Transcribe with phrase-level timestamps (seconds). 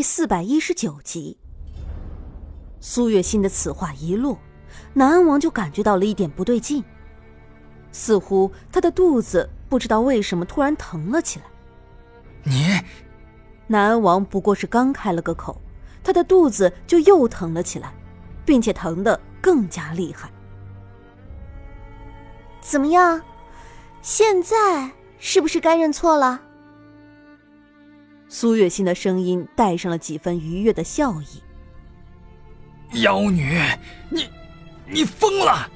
[0.00, 1.36] 第四百一十九集。
[2.80, 4.38] 苏月心的此话一落，
[4.94, 6.82] 南安王就感觉到了一点不对劲，
[7.92, 11.44] 似乎他的肚子不知道为什么突然疼了起来。
[12.44, 12.80] 你，
[13.66, 15.60] 南安王不过是刚开了个口，
[16.02, 17.92] 他的肚子就又疼了起来，
[18.46, 20.32] 并且疼得更加厉害。
[22.62, 23.20] 怎么样？
[24.00, 26.40] 现在是不是该认错了？
[28.32, 31.42] 苏月心的声音带上了几分愉悦的笑意。
[33.02, 33.60] 妖女，
[34.08, 34.28] 你，
[34.86, 35.68] 你疯了！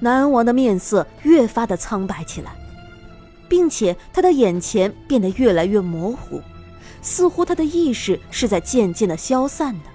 [0.00, 2.52] 南王的面色越发的苍白起来，
[3.48, 6.40] 并且他的眼前变得越来越模糊，
[7.02, 9.90] 似乎他的意识是在渐渐的消散的。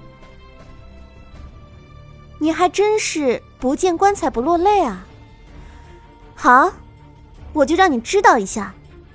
[2.37, 5.07] 你还真是不见棺材不落泪啊！
[6.35, 6.73] 好，
[7.53, 8.73] 我就让你知道一下，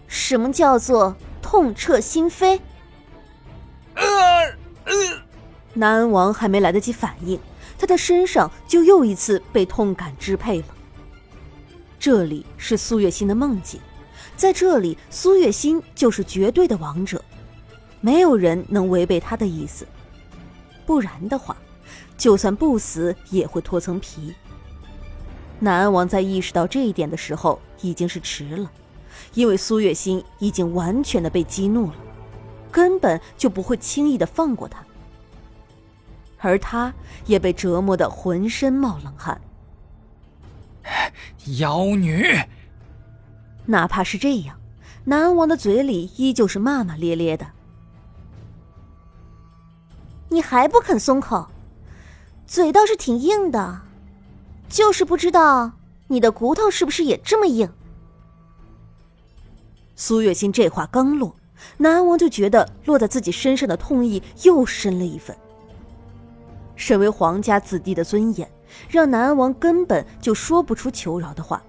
[0.09, 2.59] 什么叫做痛彻心扉。
[5.75, 7.39] 南安王还没来得及反应，
[7.79, 10.67] 他的身上就又一次被痛感支配了。
[12.01, 13.79] 这里是苏月心的梦境，
[14.39, 17.23] 在这里，苏月心就是绝对的王者，
[18.01, 19.87] 没有人能违背他的意思。
[20.87, 21.55] 不然的话，
[22.17, 24.35] 就算不死也会脱层皮。
[25.61, 28.71] 南安王在意识到这一点的时候，已经是迟了，
[29.35, 31.95] 因为苏月心已经完全的被激怒了，
[32.71, 34.85] 根本就不会轻易的放过他，
[36.39, 36.93] 而他
[37.27, 39.41] 也被折磨的浑身冒冷汗。
[41.59, 42.41] 妖女，
[43.67, 44.59] 哪怕是这样，
[45.05, 47.47] 南王的嘴里依旧是骂骂咧咧的。
[50.29, 51.49] 你还不肯松口，
[52.47, 53.83] 嘴倒是挺硬的。
[54.69, 55.73] 就是不知道
[56.09, 57.71] 你的骨头是不是也这么硬。
[59.97, 61.35] 苏月心这话刚落，
[61.77, 65.37] 南安王就觉得落在自己身上的痛意又深了一分。
[66.77, 68.51] 身为皇家子弟的尊严，
[68.89, 71.63] 让南安王根本就说不出求饶的话，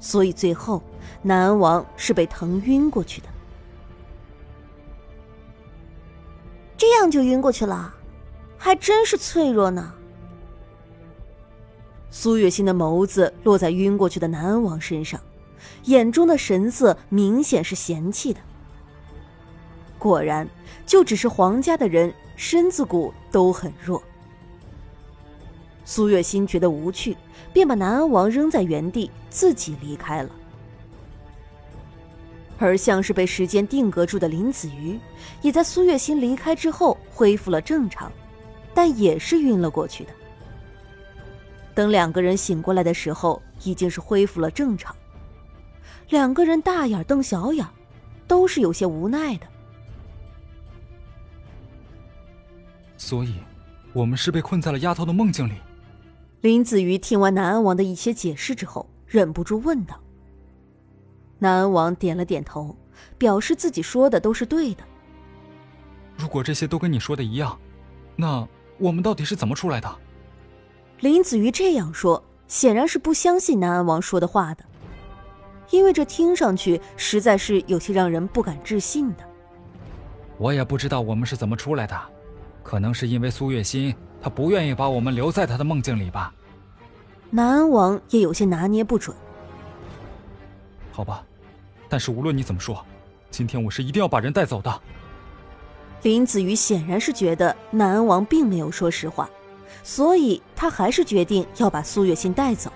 [0.00, 0.82] 所以最后
[1.20, 3.28] 南安王是被疼晕过去的。
[6.78, 7.94] 这样就晕过去了，
[8.56, 9.92] 还真是脆弱呢。
[12.10, 15.20] 苏月心的眸子落在晕过去的南安王身上，
[15.84, 18.40] 眼中的神色明显是嫌弃的。
[19.98, 20.48] 果然，
[20.86, 24.02] 就只是皇家的人，身子骨都很弱。
[25.84, 27.16] 苏月心觉得无趣，
[27.52, 30.30] 便把南安王扔在原地，自己离开了。
[32.58, 34.98] 而像是被时间定格住的林子瑜，
[35.42, 38.12] 也在苏月心离开之后恢复了正常，
[38.74, 40.10] 但也是晕了过去的。
[41.74, 44.94] 等两个人醒过来的时候，已经是恢复了正常。
[46.08, 47.66] 两个人大眼瞪小眼，
[48.26, 49.46] 都是有些无奈的。
[52.96, 53.34] 所以，
[53.92, 55.52] 我们是被困在了丫头的梦境里。
[56.40, 60.00] 林子瑜听完南安王的一些解释之后，忍不住问道。
[61.38, 62.76] 南安王点了点头，
[63.16, 64.84] 表示自己说的都是对的。
[66.16, 67.58] 如果这些都跟你说的一样，
[68.16, 68.46] 那
[68.78, 69.96] 我们到底是怎么出来的？
[71.00, 74.64] 林子瑜这样说，显然是不相信南安王说的话的，
[75.70, 79.24] 因为这听上去实在是有些让人不敢置信的。
[80.36, 81.98] 我也不知道我们是怎么出来的，
[82.62, 86.32] 可能是因为苏月心她不愿意把我们留在她的梦境里吧。
[87.30, 89.14] 南安王也有些拿捏不准。
[90.92, 91.24] 好吧，
[91.88, 92.84] 但是无论你怎么说，
[93.30, 94.80] 今天我是一定要把人带走的。
[96.02, 99.28] 林子瑜显然是觉得南安王并没有说实话。
[99.82, 102.72] 所以他还是决定要把苏月心带走。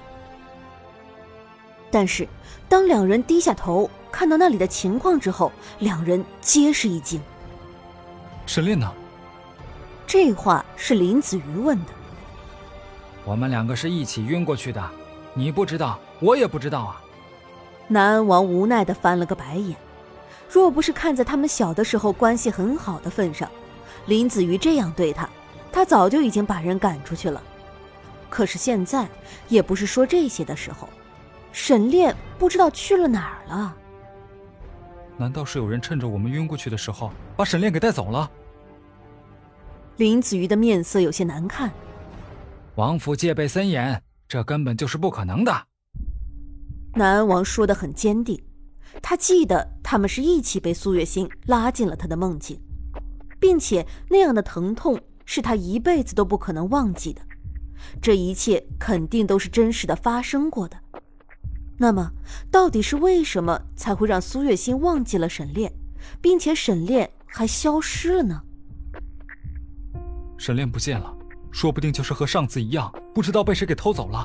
[1.93, 2.27] 但是，
[2.71, 7.21] 当两人低下头看到那里的情况之后，两人皆是一惊。
[8.47, 8.91] 沈炼呢？
[10.07, 11.93] 这话是林子瑜问的。
[13.27, 14.83] 我们两个是一起晕过去的，
[15.35, 17.01] 你不知道，我也不知道啊。
[17.89, 19.77] 南安王无奈的翻了个白眼。
[20.49, 23.49] 若不是看在他们小的时候关系很好的份上，
[24.07, 25.29] 林子瑜这样对他。
[25.71, 27.43] 他早就已经把人赶出去了，
[28.31, 29.07] 可是现在
[29.49, 30.89] 也不是说这些的时候。
[31.53, 33.77] 沈炼不知道去了哪儿了。
[35.17, 38.29] 难道是有人趁着我们晕过去的时候把沈炼给带走了？
[39.99, 41.71] 林子瑜的面色有些难看。
[42.75, 45.53] 王府戒备森严，这根本就是不可能的。
[46.95, 48.43] 南安王说的很坚定，
[49.03, 52.59] 他记得他们是一起被苏月心拉进了他的梦境，
[53.39, 54.99] 并且那样的疼痛。
[55.25, 57.23] 是他一辈子都不可能忘记的，
[58.03, 60.77] 这一切肯定都是真实的发生过的。
[61.83, 62.13] 那么，
[62.49, 65.73] 到底是为什么才会让苏月心忘记了沈炼，
[66.21, 68.41] 并且沈炼还消失了呢？
[70.39, 71.13] 沈炼不见了，
[71.51, 74.25] 说不定就是和上次一样，不知道被谁给偷走了。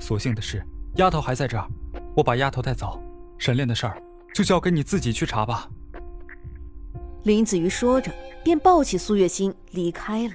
[0.00, 0.60] 所幸的是，
[0.96, 1.68] 丫头还在这儿，
[2.16, 3.00] 我把丫头带走，
[3.38, 4.02] 沈炼的事儿
[4.34, 5.70] 就交给你自己去查吧。
[7.22, 8.12] 林子瑜说着，
[8.42, 10.34] 便抱起苏月心离开了。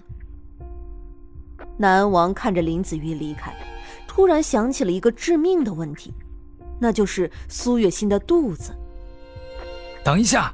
[1.77, 3.53] 南安王看着林子瑜离开，
[4.07, 6.13] 突然想起了一个致命的问题，
[6.79, 8.75] 那就是苏月心的肚子。
[10.03, 10.53] 等一下！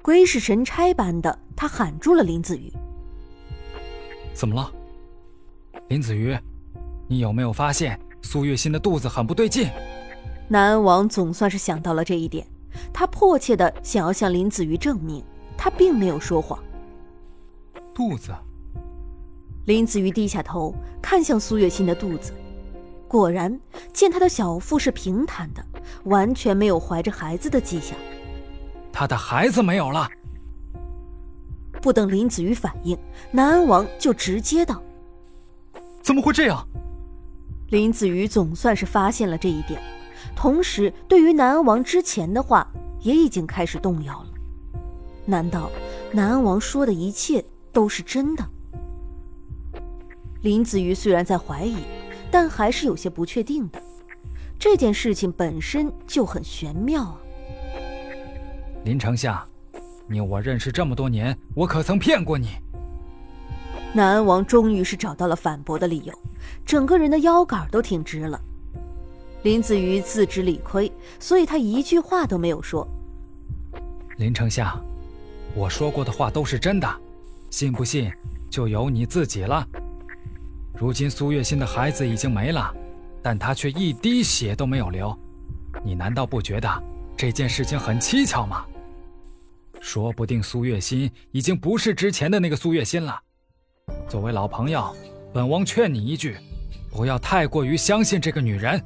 [0.00, 2.72] 鬼使神差般的，他喊住了林子瑜。
[4.34, 4.72] 怎么了，
[5.88, 6.36] 林子瑜？
[7.08, 9.70] 你有没有发现苏月心的肚子很不对劲？
[10.48, 12.46] 南安王总算是想到了这一点，
[12.92, 15.24] 他迫切的想要向林子瑜证明，
[15.56, 16.62] 他并没有说谎。
[17.94, 18.32] 肚子。
[19.66, 22.32] 林子瑜低下头看向苏月心的肚子，
[23.12, 23.60] 果然
[23.92, 25.62] 见他的小腹是平坦的，
[26.04, 27.94] 完全没有怀着孩子的迹象。
[28.90, 30.08] 他的孩子没有了。
[31.82, 32.98] 不等林子瑜反应，
[33.30, 34.82] 南安王就直接道
[36.00, 36.66] ：“怎么会这样？”
[37.68, 39.78] 林子瑜总算是发现了这一点，
[40.34, 42.66] 同时对于南安王之前的话
[43.00, 44.28] 也已经开始动摇了。
[45.26, 45.70] 难道
[46.12, 48.42] 南安王说的一切都是真的？
[50.40, 51.76] 林子瑜虽然在怀疑，
[52.32, 53.80] 但还是有些不确定的。
[54.58, 57.20] 这件事情本身就很玄妙啊。
[58.84, 59.46] 林丞相，
[60.08, 62.48] 你我认识这么多年，我可曾骗过你？
[63.92, 66.18] 南安王终于是找到了反驳的理由，
[66.64, 68.40] 整个人的腰杆都挺直了。
[69.42, 70.90] 林子瑜自知理亏，
[71.20, 72.88] 所以他一句话都没有说。
[74.16, 74.82] 林丞相，
[75.54, 76.88] 我说过的话都是真的，
[77.50, 78.10] 信不信
[78.48, 79.66] 就由你自己了。
[80.82, 82.74] 如今苏月心的孩子已经没了，
[83.22, 85.16] 但她却一滴血都没有流，
[85.84, 86.68] 你难道不觉得
[87.16, 88.64] 这件事情很蹊跷吗？
[89.80, 93.16] 说不定苏月心已经不是之前的那个苏月心了。
[94.08, 94.92] 作为老朋友，
[95.32, 96.36] 本王劝你一句，
[96.90, 98.84] 不要太过于相信这个女人。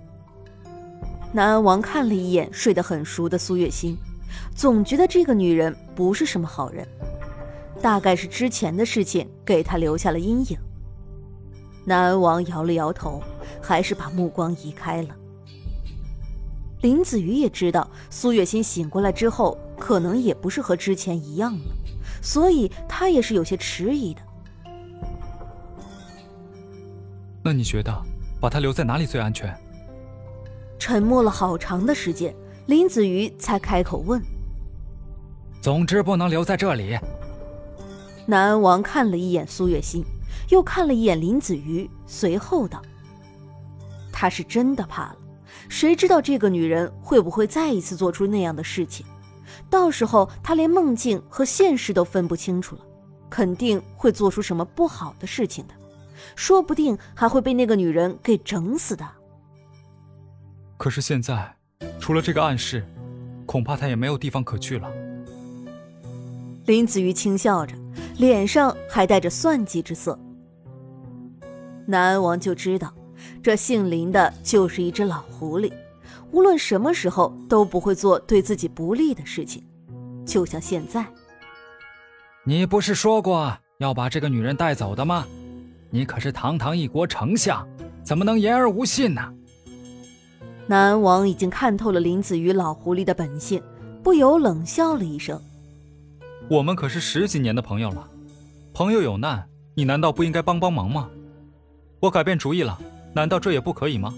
[1.33, 3.97] 南安王看了一眼睡得很熟的苏月心，
[4.55, 6.87] 总觉得这个女人不是什么好人，
[7.81, 10.59] 大概是之前的事情给他留下了阴影。
[11.89, 13.23] 南安王摇了摇头，
[13.63, 15.17] 还是把目光移开了。
[16.83, 21.65] 林子瑜也知道苏月心醒过来之后，可能也不是和之前一样了，
[22.21, 24.21] 所以他也是有些迟疑的。
[27.43, 27.97] 那你觉得
[28.41, 29.57] 把他留在哪里最安全？
[30.79, 32.35] 沉默了好长的时间，
[32.67, 34.21] 林子瑜才开口问
[35.63, 36.99] ：“总之不能留在这里。”
[38.27, 40.05] 南安王看了一眼苏月心。
[40.49, 42.83] 又看了一眼林子瑜，随后道
[44.13, 45.17] ：“他是真的怕了，
[45.69, 49.05] 谁知道这个女人会不会再一次做出那样的事情？
[49.71, 52.83] 到时候他连梦境和现实都分不清楚了，
[53.29, 55.75] 肯定会做出什么不好的事情的，
[56.35, 59.07] 说不定还会被那个女人给整死的。
[60.77, 61.57] 可是现在，
[61.99, 62.87] 除了这个暗示，
[63.47, 64.91] 恐怕他也没有地方可去了。”
[66.67, 67.75] 林子瑜轻笑着，
[68.19, 70.19] 脸上还带着算计之色。
[71.87, 72.93] 南安王就知道，
[73.43, 75.73] 这姓林的就是一只老狐狸，
[76.33, 79.65] 无论什么时候都不会做对自己不利的事情，
[80.27, 81.07] 就像现在。
[82.45, 85.25] 你不是说过要把这个女人带走的吗？
[85.91, 87.67] 你可是堂堂一国丞相，
[88.03, 89.33] 怎么能言而无信呢？
[90.67, 93.63] 南安王已经看透了林子瑜老狐狸的本性，
[94.03, 95.41] 不由冷笑了一声
[96.51, 98.09] ：“我们可是十几年的朋友了，
[98.75, 101.09] 朋友有难，你难道不应该帮帮忙吗？”
[102.01, 102.79] 我改变主意了，
[103.13, 104.13] 难道这也不可以吗？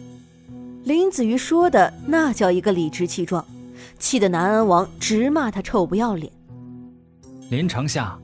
[0.85, 3.45] 林子瑜说的那叫一个理直气壮，
[3.99, 6.33] 气得南安王直骂他臭不要脸。
[7.51, 8.21] 林丞相，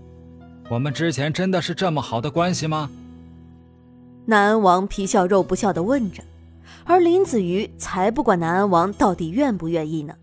[0.69, 2.91] 我们之前真的是这么好的关系吗？
[4.27, 6.23] 南安王皮笑肉不笑的问着，
[6.85, 10.15] 而林子瑜才不管南安王到底愿不愿意呢，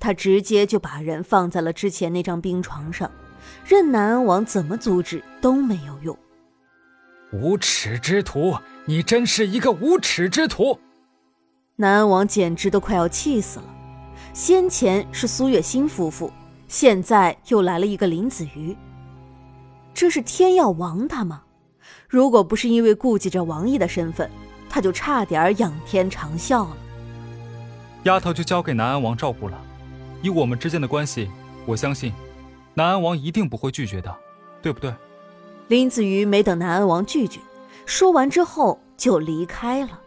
[0.00, 3.10] 他直接就把人放在了之前那张冰床上，
[3.64, 6.16] 任南安王怎么阻止都没有用。
[7.34, 8.56] 无耻之徒！
[8.84, 10.78] 你真是一个无耻之徒！
[11.74, 13.64] 南安王简直都快要气死了。
[14.32, 16.32] 先前是苏月心夫妇，
[16.68, 18.76] 现在又来了一个林子瑜。
[19.92, 21.42] 这是天要亡他吗？
[22.08, 24.30] 如果不是因为顾忌着王爷的身份，
[24.70, 26.76] 他就差点仰天长啸了。
[28.04, 29.60] 丫头就交给南安王照顾了。
[30.22, 31.28] 以我们之间的关系，
[31.66, 32.12] 我相信
[32.74, 34.16] 南安王一定不会拒绝的，
[34.62, 34.94] 对不对？
[35.68, 37.40] 林子瑜没等南安王拒绝。
[37.86, 40.00] 说完之后就离开了。